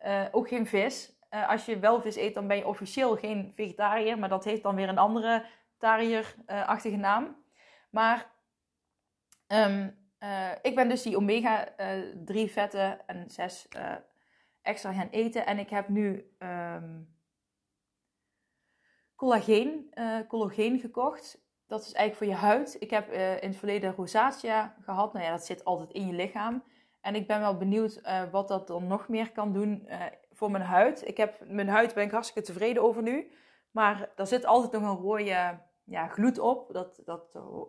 [0.05, 1.19] uh, ook geen vis.
[1.34, 4.19] Uh, als je wel vis eet, dan ben je officieel geen vegetariër.
[4.19, 5.45] Maar dat heeft dan weer een andere
[5.77, 7.43] tariër-achtige naam.
[7.89, 8.31] Maar
[9.47, 13.67] um, uh, ik ben dus die omega-3 vetten en 6
[14.62, 15.45] extra gaan eten.
[15.45, 17.15] En ik heb nu um,
[19.15, 19.93] collageen,
[20.27, 22.75] collageen gekocht dat is eigenlijk voor je huid.
[22.79, 25.13] Ik heb uh, in het verleden rosacea gehad.
[25.13, 26.63] Nou ja, dat zit altijd in je lichaam.
[27.01, 30.51] En ik ben wel benieuwd uh, wat dat dan nog meer kan doen uh, voor
[30.51, 31.07] mijn huid.
[31.07, 33.31] Ik heb, mijn huid ben ik hartstikke tevreden over nu.
[33.71, 36.73] Maar er zit altijd nog een rode ja, gloed op.
[36.73, 37.23] Dat, dat,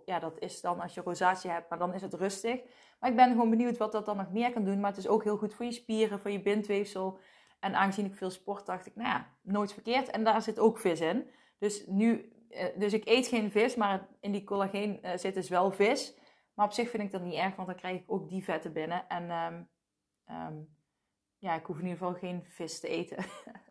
[0.04, 2.60] ja, dat is dan als je rosacea hebt, maar dan is het rustig.
[3.00, 4.80] Maar ik ben gewoon benieuwd wat dat dan nog meer kan doen.
[4.80, 7.18] Maar het is ook heel goed voor je spieren, voor je bindweefsel.
[7.60, 10.10] En aangezien ik veel sport, dacht ik, nou ja, nooit verkeerd.
[10.10, 11.30] En daar zit ook vis in.
[11.58, 12.41] Dus nu eh,
[12.76, 16.14] dus ik eet geen vis, maar in die collageen uh, zit dus wel vis.
[16.54, 18.72] Maar op zich vind ik dat niet erg, want dan krijg ik ook die vetten
[18.72, 19.08] binnen.
[19.08, 20.76] En um,
[21.38, 23.16] ja, ik hoef in ieder geval geen vis te eten.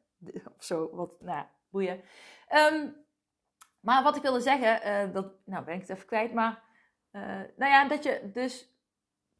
[0.58, 2.02] of zo, wat, nou ja, boeien.
[2.50, 2.96] Um,
[3.80, 6.64] maar wat ik wilde zeggen, uh, dat, nou ben ik het even kwijt, maar
[7.56, 8.70] nou ja, dat je dus,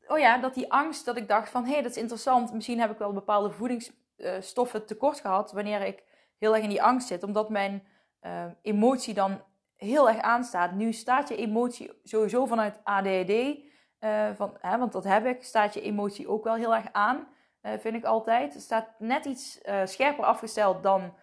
[0.08, 2.54] oh ja, dat die angst, dat ik dacht van, hé, hey, dat is interessant.
[2.54, 6.04] Misschien heb ik wel bepaalde voedingsstoffen tekort gehad wanneer ik
[6.38, 7.88] heel erg in die angst zit, omdat mijn
[8.22, 9.42] uh, emotie dan
[9.76, 10.72] heel erg aanstaat.
[10.72, 13.60] Nu staat je emotie sowieso vanuit ADHD, uh,
[14.00, 17.28] eh, van, hè, want dat heb ik, staat je emotie ook wel heel erg aan,
[17.62, 18.54] uh, vind ik altijd.
[18.54, 21.14] Het staat net iets scherper afgesteld dan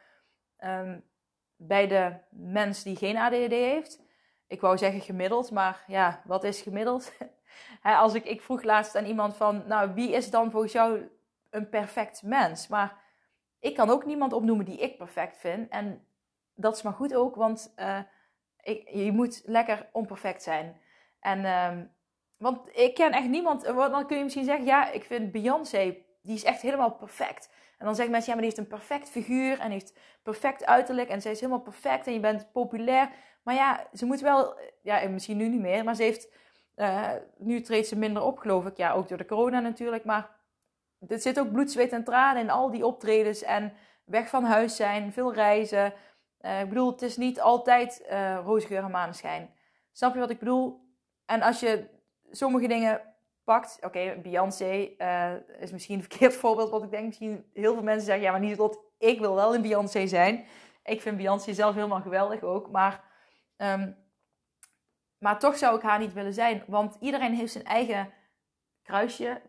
[0.64, 1.04] um,
[1.56, 4.02] bij de mens die geen ADHD heeft.
[4.46, 7.12] Ik wou zeggen gemiddeld, maar ja, wat is gemiddeld?
[7.82, 11.08] Als ik, ik vroeg laatst aan iemand van, nou, wie is dan volgens jou
[11.50, 12.68] een perfect mens?
[12.68, 12.96] Maar
[13.58, 15.68] ik kan ook niemand opnoemen die ik perfect vind.
[15.70, 16.08] En
[16.61, 17.75] dat is maar goed ook, want
[18.61, 20.81] ik, je moet lekker onperfect zijn.
[21.21, 21.79] En, uh,
[22.38, 26.35] want ik ken echt niemand, dan kun je misschien zeggen, ja, ik vind Beyoncé, die
[26.35, 27.51] is echt helemaal perfect.
[27.79, 31.09] En dan zeggen mensen, ja, maar die heeft een perfect figuur en heeft perfect uiterlijk
[31.09, 33.11] en zij is helemaal perfect en je bent populair.
[33.42, 36.33] Maar ja, ze moet wel, ja, misschien nu niet meer, maar ze heeft,
[36.77, 38.77] uh, nu treedt ze minder op, geloof ik.
[38.77, 40.31] Ja, ook door de corona natuurlijk, maar
[41.09, 43.73] er zit ook bloed, zweet en tranen in al die optredens en
[44.05, 45.92] weg van huis zijn, veel reizen.
[46.40, 49.55] Uh, ik bedoel, het is niet altijd uh, roze geur en maneschijn.
[49.92, 50.81] Snap je wat ik bedoel?
[51.24, 51.88] En als je
[52.31, 53.03] sommige dingen
[53.44, 53.79] pakt.
[53.81, 57.07] Oké, Beyoncé uh, is misschien een verkeerd voorbeeld wat ik denk.
[57.07, 60.46] Misschien heel veel mensen zeggen, ja, maar niet dat ik wil wel een Beyoncé zijn.
[60.85, 62.70] Ik vind Beyoncé zelf helemaal geweldig ook.
[62.70, 63.05] Maar,
[63.57, 63.96] um,
[65.18, 66.64] maar toch zou ik haar niet willen zijn.
[66.66, 68.12] Want iedereen heeft zijn eigen
[68.83, 69.42] kruisje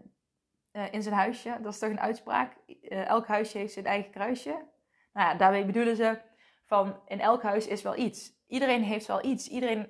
[0.91, 1.58] in zijn huisje.
[1.62, 2.56] Dat is toch een uitspraak?
[2.89, 4.49] Elk huisje heeft zijn eigen kruisje.
[5.13, 6.19] Nou ja, daarmee bedoelen ze
[6.69, 8.32] van in elk huis is wel iets.
[8.47, 9.47] Iedereen heeft wel iets.
[9.47, 9.89] Iedereen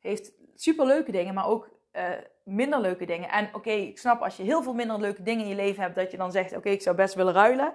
[0.00, 2.08] heeft superleuke dingen, maar ook uh,
[2.44, 3.28] minder leuke dingen.
[3.28, 5.94] En oké, ik snap als je heel veel minder leuke dingen in je leven hebt,
[5.94, 7.72] dat je dan zegt: Oké, ik zou best willen ruilen.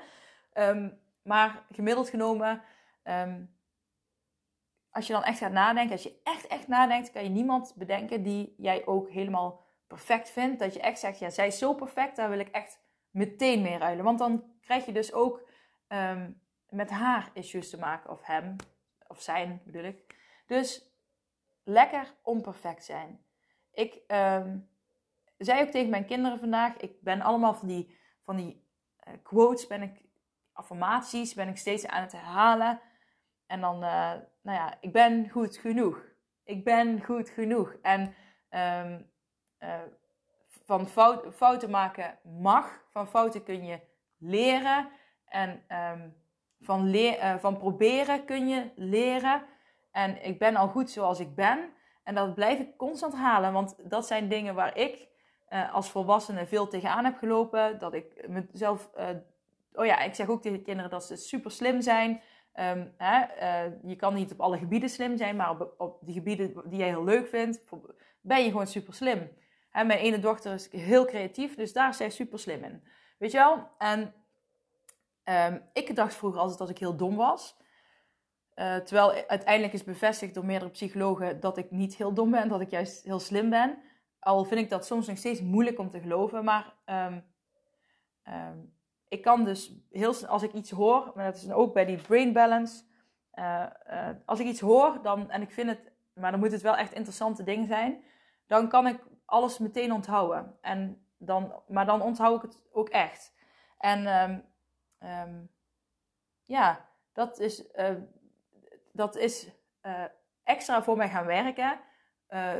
[0.53, 2.61] Um, maar gemiddeld genomen,
[3.03, 3.55] um,
[4.89, 8.23] als je dan echt gaat nadenken, als je echt, echt nadenkt, kan je niemand bedenken
[8.23, 10.59] die jij ook helemaal perfect vindt.
[10.59, 13.77] Dat je echt zegt: Ja, zij is zo perfect, daar wil ik echt meteen mee
[13.77, 14.03] ruilen.
[14.05, 15.49] Want dan krijg je dus ook
[15.87, 16.43] um,
[16.75, 18.55] met haar issues te maken, of hem,
[19.07, 20.15] of zijn bedoel ik.
[20.45, 20.93] Dus
[21.63, 23.25] lekker onperfect zijn.
[23.71, 24.69] Ik um,
[25.37, 28.67] zei ook tegen mijn kinderen vandaag, ik ben allemaal van die, van die
[29.07, 30.01] uh, quotes, ben ik,
[30.53, 32.81] affirmaties, ben ik steeds aan het herhalen.
[33.45, 36.03] En dan, uh, nou ja, ik ben goed genoeg.
[36.43, 37.75] Ik ben goed genoeg.
[37.81, 38.15] En
[38.49, 39.09] um,
[39.59, 39.81] uh,
[40.65, 42.83] van fout, fouten maken mag.
[42.89, 43.79] Van fouten kun je
[44.17, 44.89] leren.
[45.25, 46.24] En um,
[46.65, 49.43] van, leer, van proberen kun je leren.
[49.91, 51.59] En ik ben al goed zoals ik ben.
[52.03, 55.07] En dat blijf ik constant halen, want dat zijn dingen waar ik
[55.49, 57.79] uh, als volwassene veel tegenaan heb gelopen.
[57.79, 58.89] Dat ik mezelf.
[58.97, 59.09] Uh,
[59.73, 62.21] oh ja, ik zeg ook tegen kinderen dat ze super slim zijn.
[62.59, 63.23] Um, hè,
[63.83, 66.87] je kan niet op alle gebieden slim zijn, maar op, op die gebieden die jij
[66.87, 67.63] heel leuk vindt,
[68.21, 69.31] ben je gewoon super slim.
[69.69, 72.83] Hè, mijn ene dochter is heel creatief, dus daar is zij super slim in.
[73.17, 73.67] Weet je wel?
[73.77, 74.13] En
[75.25, 77.57] um, ik dacht vroeger altijd dat ik heel dom was.
[78.55, 82.61] Uh, terwijl uiteindelijk is bevestigd door meerdere psychologen dat ik niet heel dom ben, dat
[82.61, 83.77] ik juist heel slim ben.
[84.19, 87.25] Al vind ik dat soms nog steeds moeilijk om te geloven, maar um,
[88.27, 88.73] um,
[89.07, 92.33] ik kan dus heel als ik iets hoor, maar dat is ook bij die brain
[92.33, 92.83] balance.
[93.33, 96.61] Uh, uh, als ik iets hoor dan, en ik vind het, maar dan moet het
[96.61, 98.03] wel echt interessante dingen zijn,
[98.47, 100.57] dan kan ik alles meteen onthouden.
[100.61, 103.33] En dan, maar dan onthoud ik het ook echt.
[103.77, 104.07] En
[105.05, 105.49] um,
[106.43, 107.63] ja, dat is
[108.95, 109.49] dat is
[109.81, 110.03] uh,
[110.43, 111.79] extra voor mij gaan werken.
[112.29, 112.53] Uh,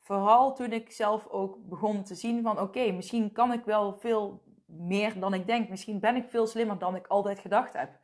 [0.00, 4.42] vooral toen ik zelf ook begon te zien van oké, misschien kan ik wel veel
[4.66, 5.68] meer dan ik denk.
[5.68, 7.98] Misschien ben ik veel slimmer dan ik altijd gedacht heb.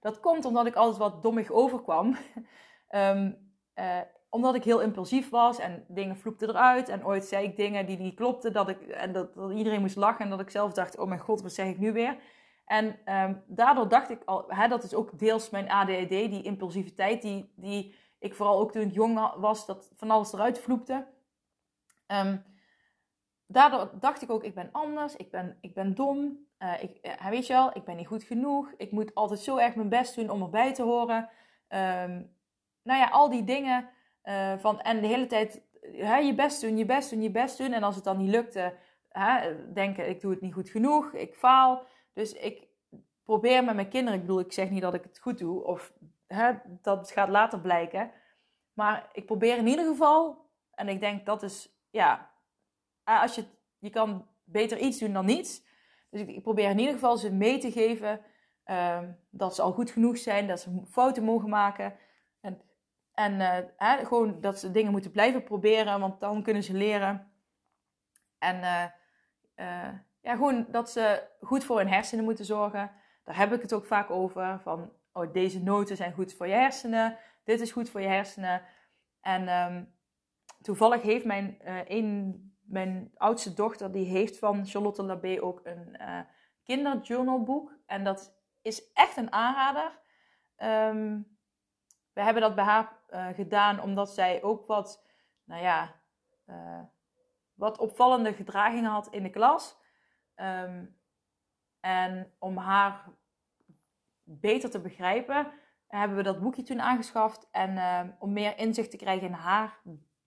[0.00, 2.16] Dat komt omdat ik altijd wat dommig overkwam.
[2.88, 3.52] um,
[4.34, 6.88] omdat ik heel impulsief was en dingen vloepten eruit.
[6.88, 8.52] En ooit zei ik dingen die niet klopten.
[8.52, 10.24] Dat ik, en dat, dat iedereen moest lachen.
[10.24, 12.16] En dat ik zelf dacht, oh mijn god, wat zeg ik nu weer?
[12.64, 17.22] En um, daardoor dacht ik al, hè, dat is ook deels mijn ADHD, die impulsiviteit,
[17.22, 21.06] die, die ik vooral ook toen ik jong was, dat van alles eruit vloepte.
[22.06, 22.44] Um,
[23.46, 27.28] daardoor dacht ik ook, ik ben anders, ik ben, ik ben dom, uh, ik, uh,
[27.28, 30.14] weet je wel, ik ben niet goed genoeg, ik moet altijd zo erg mijn best
[30.14, 31.28] doen om erbij te horen.
[31.68, 32.36] Um,
[32.82, 33.88] nou ja, al die dingen
[34.24, 37.58] uh, van, en de hele tijd hè, je best doen, je best doen, je best
[37.58, 37.72] doen.
[37.72, 38.74] En als het dan niet lukte,
[39.08, 41.86] hè, denken, ik doe het niet goed genoeg, ik faal.
[42.12, 42.66] Dus ik
[43.24, 45.92] probeer met mijn kinderen, ik bedoel, ik zeg niet dat ik het goed doe, of
[46.26, 48.10] hè, dat gaat later blijken.
[48.72, 52.30] Maar ik probeer in ieder geval, en ik denk dat is, ja,
[53.04, 53.44] als je,
[53.78, 55.62] je kan beter iets doen dan niets.
[56.10, 58.20] Dus ik, probeer in ieder geval ze mee te geven
[58.66, 61.94] um, dat ze al goed genoeg zijn, dat ze fouten mogen maken.
[63.14, 63.40] En,
[63.76, 67.32] hè, gewoon dat ze dingen moeten blijven proberen, want dan kunnen ze leren.
[68.38, 68.84] En uh,
[69.56, 72.90] uh, ja, gewoon dat ze goed voor hun hersenen moeten zorgen.
[73.24, 74.60] Daar heb ik het ook vaak over.
[74.60, 77.18] Van, oh, deze noten zijn goed voor je hersenen.
[77.44, 78.62] Dit is goed voor je hersenen.
[79.20, 79.94] En um,
[80.60, 85.96] toevallig heeft mijn, een, mijn oudste dochter, die heeft van Charlotte Labé ook een
[86.64, 87.72] kinderjournalboek.
[87.86, 90.00] En dat is echt een aanrader.
[90.56, 91.36] Um,
[92.12, 95.04] we hebben dat bij haar uh, gedaan omdat zij ook wat,
[95.44, 96.00] nou ja,
[97.54, 99.76] wat opvallende gedragingen had in de klas.
[100.36, 101.00] Um,
[101.80, 103.04] en om haar
[104.22, 105.52] beter te begrijpen,
[105.86, 107.48] hebben we dat boekje toen aangeschaft.
[107.50, 109.80] En uh, om meer inzicht te krijgen in haar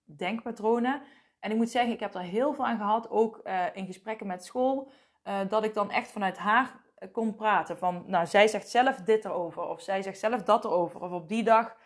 [0.04, 1.02] denkpatronen.
[1.40, 4.26] En ik moet zeggen, ik heb er heel veel aan gehad, ook uh, in gesprekken
[4.26, 4.90] met school,
[5.48, 7.78] dat ik dan echt vanuit haar kon praten.
[7.78, 11.28] Van, nou, zij zegt zelf dit erover, of zij zegt zelf dat erover, of op
[11.28, 11.76] die dag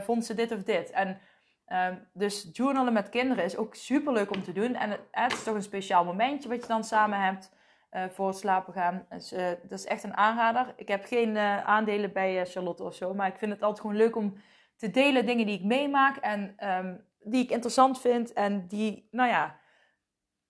[0.00, 0.90] vond ze dit of dit.
[0.90, 1.20] En
[1.68, 4.74] um, dus journalen met kinderen is ook super leuk om te doen.
[4.74, 7.52] En het, is toch een speciaal momentje wat je dan samen hebt
[7.92, 9.06] uh, voor slapen gaan.
[9.08, 10.74] Dus, uh, dat is echt een aanrader.
[10.76, 13.96] Ik heb geen uh, aandelen bij Charlotte of zo, maar ik vind het altijd gewoon
[13.96, 14.36] leuk om
[14.76, 19.28] te delen dingen die ik meemaak en um, die ik interessant vind en die, nou
[19.28, 19.60] ja,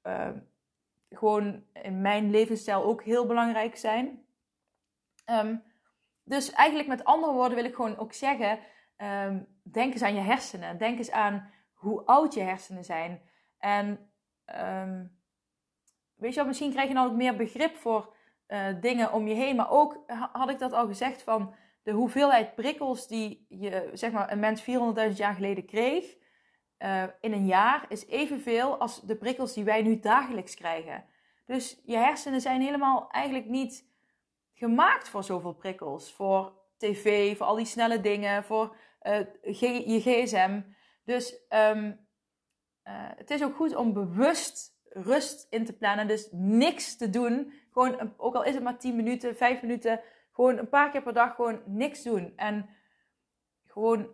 [0.03, 0.39] ehm,
[1.11, 4.25] gewoon in mijn levensstijl ook heel belangrijk zijn.
[5.25, 5.57] Ehm,
[6.25, 8.59] dus eigenlijk met andere woorden wil ik gewoon ook zeggen,
[8.97, 10.79] ehm, denk eens aan je hersenen.
[10.79, 13.23] Denk eens aan hoe oud je hersenen zijn.
[13.59, 14.11] En
[16.15, 18.15] weet je wel, misschien krijg je dan ook meer begrip voor
[18.49, 19.57] uh, dingen om je heen.
[19.57, 24.33] Maar ook had ik dat al gezegd van de hoeveelheid prikkels die je, zeg maar,
[24.33, 24.63] een mens
[25.11, 26.17] 400.000 jaar geleden kreeg.
[26.79, 31.05] Uh, in een jaar is evenveel als de prikkels die wij nu dagelijks krijgen.
[31.47, 33.89] Dus je hersenen zijn helemaal eigenlijk niet
[34.53, 36.13] gemaakt voor zoveel prikkels.
[36.13, 36.53] Voor
[36.89, 39.19] tv, voor al die snelle dingen, voor uh,
[39.87, 40.61] je gsm.
[41.05, 42.07] Dus um,
[43.17, 46.07] het is ook goed om bewust rust in te plannen.
[46.07, 47.53] Dus niks te doen.
[47.71, 50.01] Gewoon, ook al is het maar 10 minuten, 5 minuten.
[50.33, 52.33] Gewoon een paar keer per dag gewoon niks doen.
[52.37, 52.69] En
[53.67, 54.09] gewoon,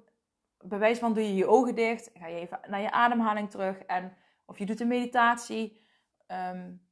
[0.59, 2.11] bij wijze van doe je je ogen dicht.
[2.15, 3.79] Ga je even naar je ademhaling terug.
[3.79, 5.81] En, of je doet een meditatie.
[6.27, 6.89] Um,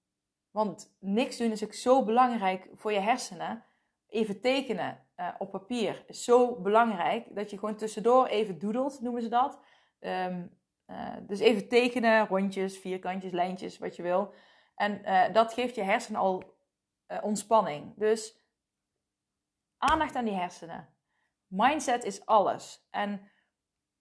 [0.51, 3.65] want niks doen is ook zo belangrijk voor je hersenen.
[4.09, 7.35] Even tekenen uh, op papier is zo belangrijk.
[7.35, 9.61] Dat je gewoon tussendoor even doodelt, noemen ze dat.
[10.01, 14.35] Um, uh, dus even tekenen, rondjes, vierkantjes, lijntjes, wat je wil.
[14.75, 16.57] En uh, dat geeft je hersenen al
[17.23, 17.95] ontspanning.
[17.97, 18.47] Dus
[19.79, 20.89] aandacht aan die hersenen.
[21.47, 22.87] Mindset is alles.
[22.91, 23.31] En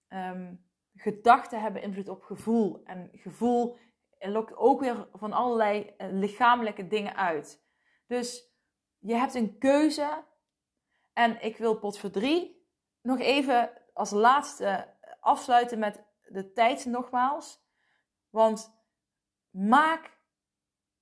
[0.08, 2.82] um, gedachten hebben invloed op gevoel.
[2.84, 3.76] En gevoel
[4.18, 7.64] lokt ook weer van allerlei lichamelijke dingen uit.
[8.06, 8.54] Dus
[8.98, 10.24] je hebt een keuze.
[11.18, 12.66] En ik wil pot voor drie
[13.02, 17.60] nog even als laatste afsluiten met de tijd nogmaals.
[18.30, 18.74] Want
[19.50, 20.18] maak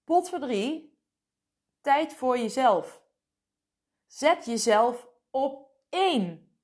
[0.05, 0.99] pot voor drie
[1.81, 3.03] tijd voor jezelf.
[4.07, 6.59] Zet jezelf op één.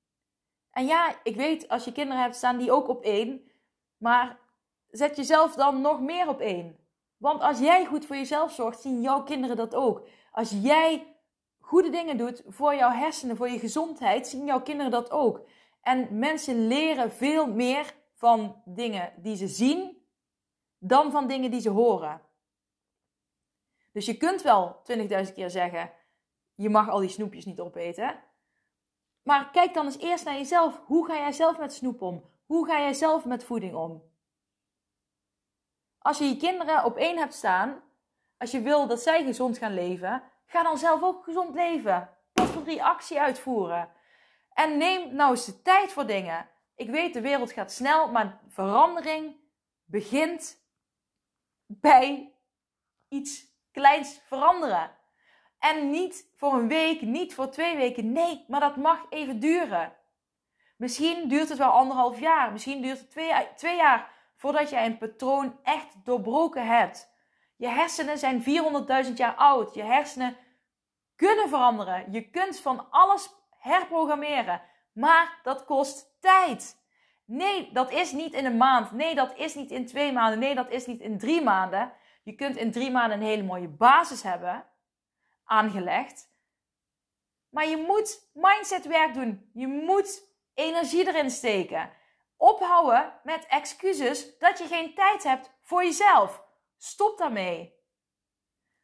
[0.71, 3.51] En ja, ik weet, als je kinderen hebt, staan die ook op één.
[3.97, 4.39] Maar
[4.91, 6.79] zet jezelf dan nog meer op één.
[7.17, 10.09] Want als jij goed voor jezelf zorgt, zien jouw kinderen dat ook.
[10.31, 11.12] Als jij
[11.73, 15.47] goede dingen doet voor jouw hersenen, voor je gezondheid, zien jouw kinderen dat ook.
[15.81, 20.07] En mensen leren veel meer van dingen die ze zien
[20.79, 22.21] dan van dingen die ze horen.
[23.93, 24.83] Dus je kunt wel
[25.27, 25.93] 20.000 keer zeggen:
[26.55, 28.23] je mag al die snoepjes niet opeten.
[29.23, 30.81] Maar kijk dan eens eerst naar jezelf.
[30.85, 32.25] Hoe ga jij zelf met snoep om?
[32.47, 34.03] Hoe ga jij zelf met voeding om?
[35.99, 37.83] Als je je kinderen op één hebt staan,
[38.39, 42.11] als je wil dat zij gezond gaan leven, ga dan zelf ook gezond leven.
[42.33, 43.91] Wat voor drie actie uitvoeren.
[44.53, 46.49] En neem nou eens de tijd voor dingen.
[46.75, 49.37] Ik weet, de wereld gaat snel, maar verandering
[49.85, 50.65] begint
[51.67, 52.35] bij
[53.09, 54.91] iets kleins veranderen.
[55.59, 58.13] En niet voor een week, niet voor twee weken.
[58.13, 59.93] Nee, maar dat mag even duren.
[60.77, 62.53] Misschien duurt het wel anderhalf jaar.
[62.53, 67.12] Misschien duurt het twee, twee jaar voordat jij een patroon echt doorbroken hebt.
[67.63, 68.43] Je hersenen zijn
[69.07, 69.75] 400.000 jaar oud.
[69.75, 70.37] Je hersenen
[71.17, 72.13] kunnen veranderen.
[72.13, 74.63] Je kunt van alles herprogrammeren.
[74.93, 76.77] Maar dat kost tijd.
[77.25, 78.93] Nee, dat is niet in een maand.
[78.93, 80.39] Nee, dat is niet in twee maanden.
[80.39, 81.93] Nee, dat is niet in drie maanden.
[82.23, 84.67] Je kunt in drie maanden een hele mooie basis hebben
[85.45, 86.31] aangelegd.
[87.49, 89.51] Maar je moet mindsetwerk doen.
[89.53, 90.23] Je moet
[90.55, 91.91] energie erin steken.
[92.37, 96.42] Ophouden met excuses dat je geen tijd hebt voor jezelf.
[96.85, 97.75] Stop daarmee.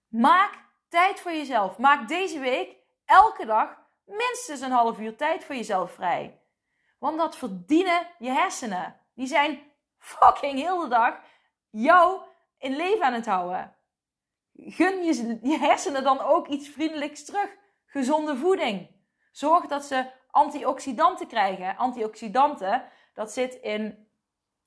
[0.09, 0.55] Maak
[0.89, 1.79] tijd voor jezelf.
[1.79, 6.43] Maak deze week elke dag minstens een half uur tijd voor jezelf vrij.
[6.99, 9.01] Want dat verdienen je hersenen.
[9.15, 11.21] Die zijn fucking heel de dag
[11.71, 12.21] jou
[12.59, 13.77] in leven aan het houden.
[14.55, 17.57] Gun je, je hersenen dan ook iets vriendelijks terug.
[17.87, 18.91] Gezonde voeding.
[19.33, 21.77] Zorg dat ze antioxidanten krijgen.
[21.77, 24.09] Antioxidanten, dat zit in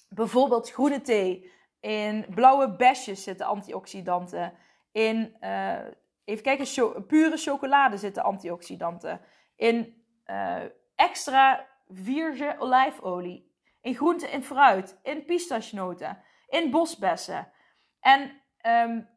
[0.10, 1.60] bijvoorbeeld groene thee.
[1.82, 4.54] In blauwe besjes zitten antioxidanten.
[4.92, 5.78] In, uh,
[6.24, 9.22] even kijken, pure chocolade zitten antioxidanten.
[9.56, 10.64] In uh,
[10.96, 13.52] extra virgin olijfolie.
[13.82, 15.00] In groente en fruit.
[15.04, 16.24] In pistachenoten.
[16.48, 17.52] In bosbessen.
[18.00, 19.10] En um,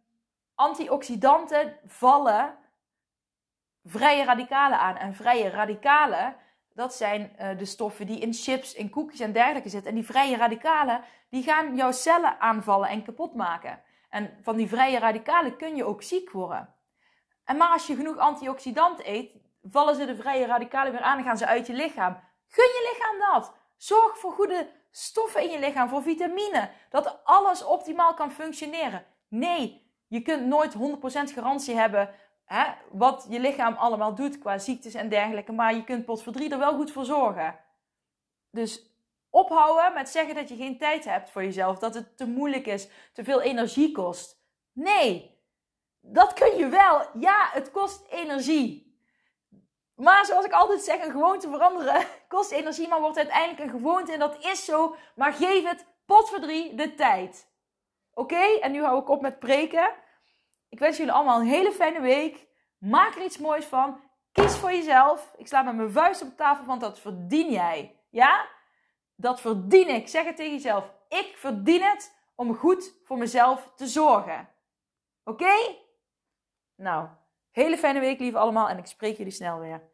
[0.55, 2.59] antioxidanten vallen
[3.83, 4.97] vrije radicalen aan.
[4.97, 6.37] En vrije radicalen,
[6.75, 9.91] dat zijn uh, de stoffen die in chips, in koekjes en dergelijke zitten.
[9.91, 13.83] En die vrije radicalen, die gaan jouw cellen aanvallen en kapot maken.
[14.11, 16.75] En van die vrije radicalen kun je ook ziek worden.
[17.45, 19.31] En maar als je genoeg antioxidanten eet,
[19.63, 22.21] vallen ze de vrije radicalen weer aan en gaan ze uit je lichaam.
[22.49, 23.55] Gun je lichaam dat.
[23.77, 26.71] Zorg voor goede stoffen in je lichaam, voor vitamine.
[26.91, 29.05] Dat alles optimaal kan functioneren.
[29.29, 30.79] Nee, je kunt nooit 100%
[31.35, 32.15] garantie hebben
[32.91, 35.53] wat je lichaam allemaal doet qua ziektes en dergelijke.
[35.53, 37.61] Maar je kunt potverdrie er wel goed voor zorgen.
[38.51, 38.95] Dus
[39.31, 41.79] ophouden met zeggen dat je geen tijd hebt voor jezelf.
[41.79, 44.43] Dat het te moeilijk is, te veel energie kost.
[44.73, 45.41] Nee,
[46.01, 47.07] dat kun je wel.
[47.21, 48.99] Ja, het kost energie.
[49.95, 54.13] Maar zoals ik altijd zeg, een gewoonte veranderen kost energie, maar wordt uiteindelijk een gewoonte.
[54.13, 54.97] En dat is zo.
[55.15, 57.53] Maar geef het potverdrie de tijd.
[58.15, 59.91] Oké, en nu hou ik op met preken.
[60.75, 62.47] Ik wens jullie allemaal een hele fijne week.
[62.79, 64.01] Maak er iets moois van.
[64.33, 65.35] Kies voor jezelf.
[65.37, 68.01] Ik sla met mijn vuist op tafel, want dat verdien jij.
[68.11, 68.49] Ja?
[69.17, 70.09] Dat verdien ik.
[70.09, 70.93] Zeg het tegen jezelf.
[71.09, 74.49] Ik verdien het om goed voor mezelf te zorgen.
[75.25, 75.77] Oké?
[76.77, 77.09] Nou,
[77.51, 78.69] hele fijne week, lieve allemaal.
[78.69, 79.94] En ik spreek jullie snel weer.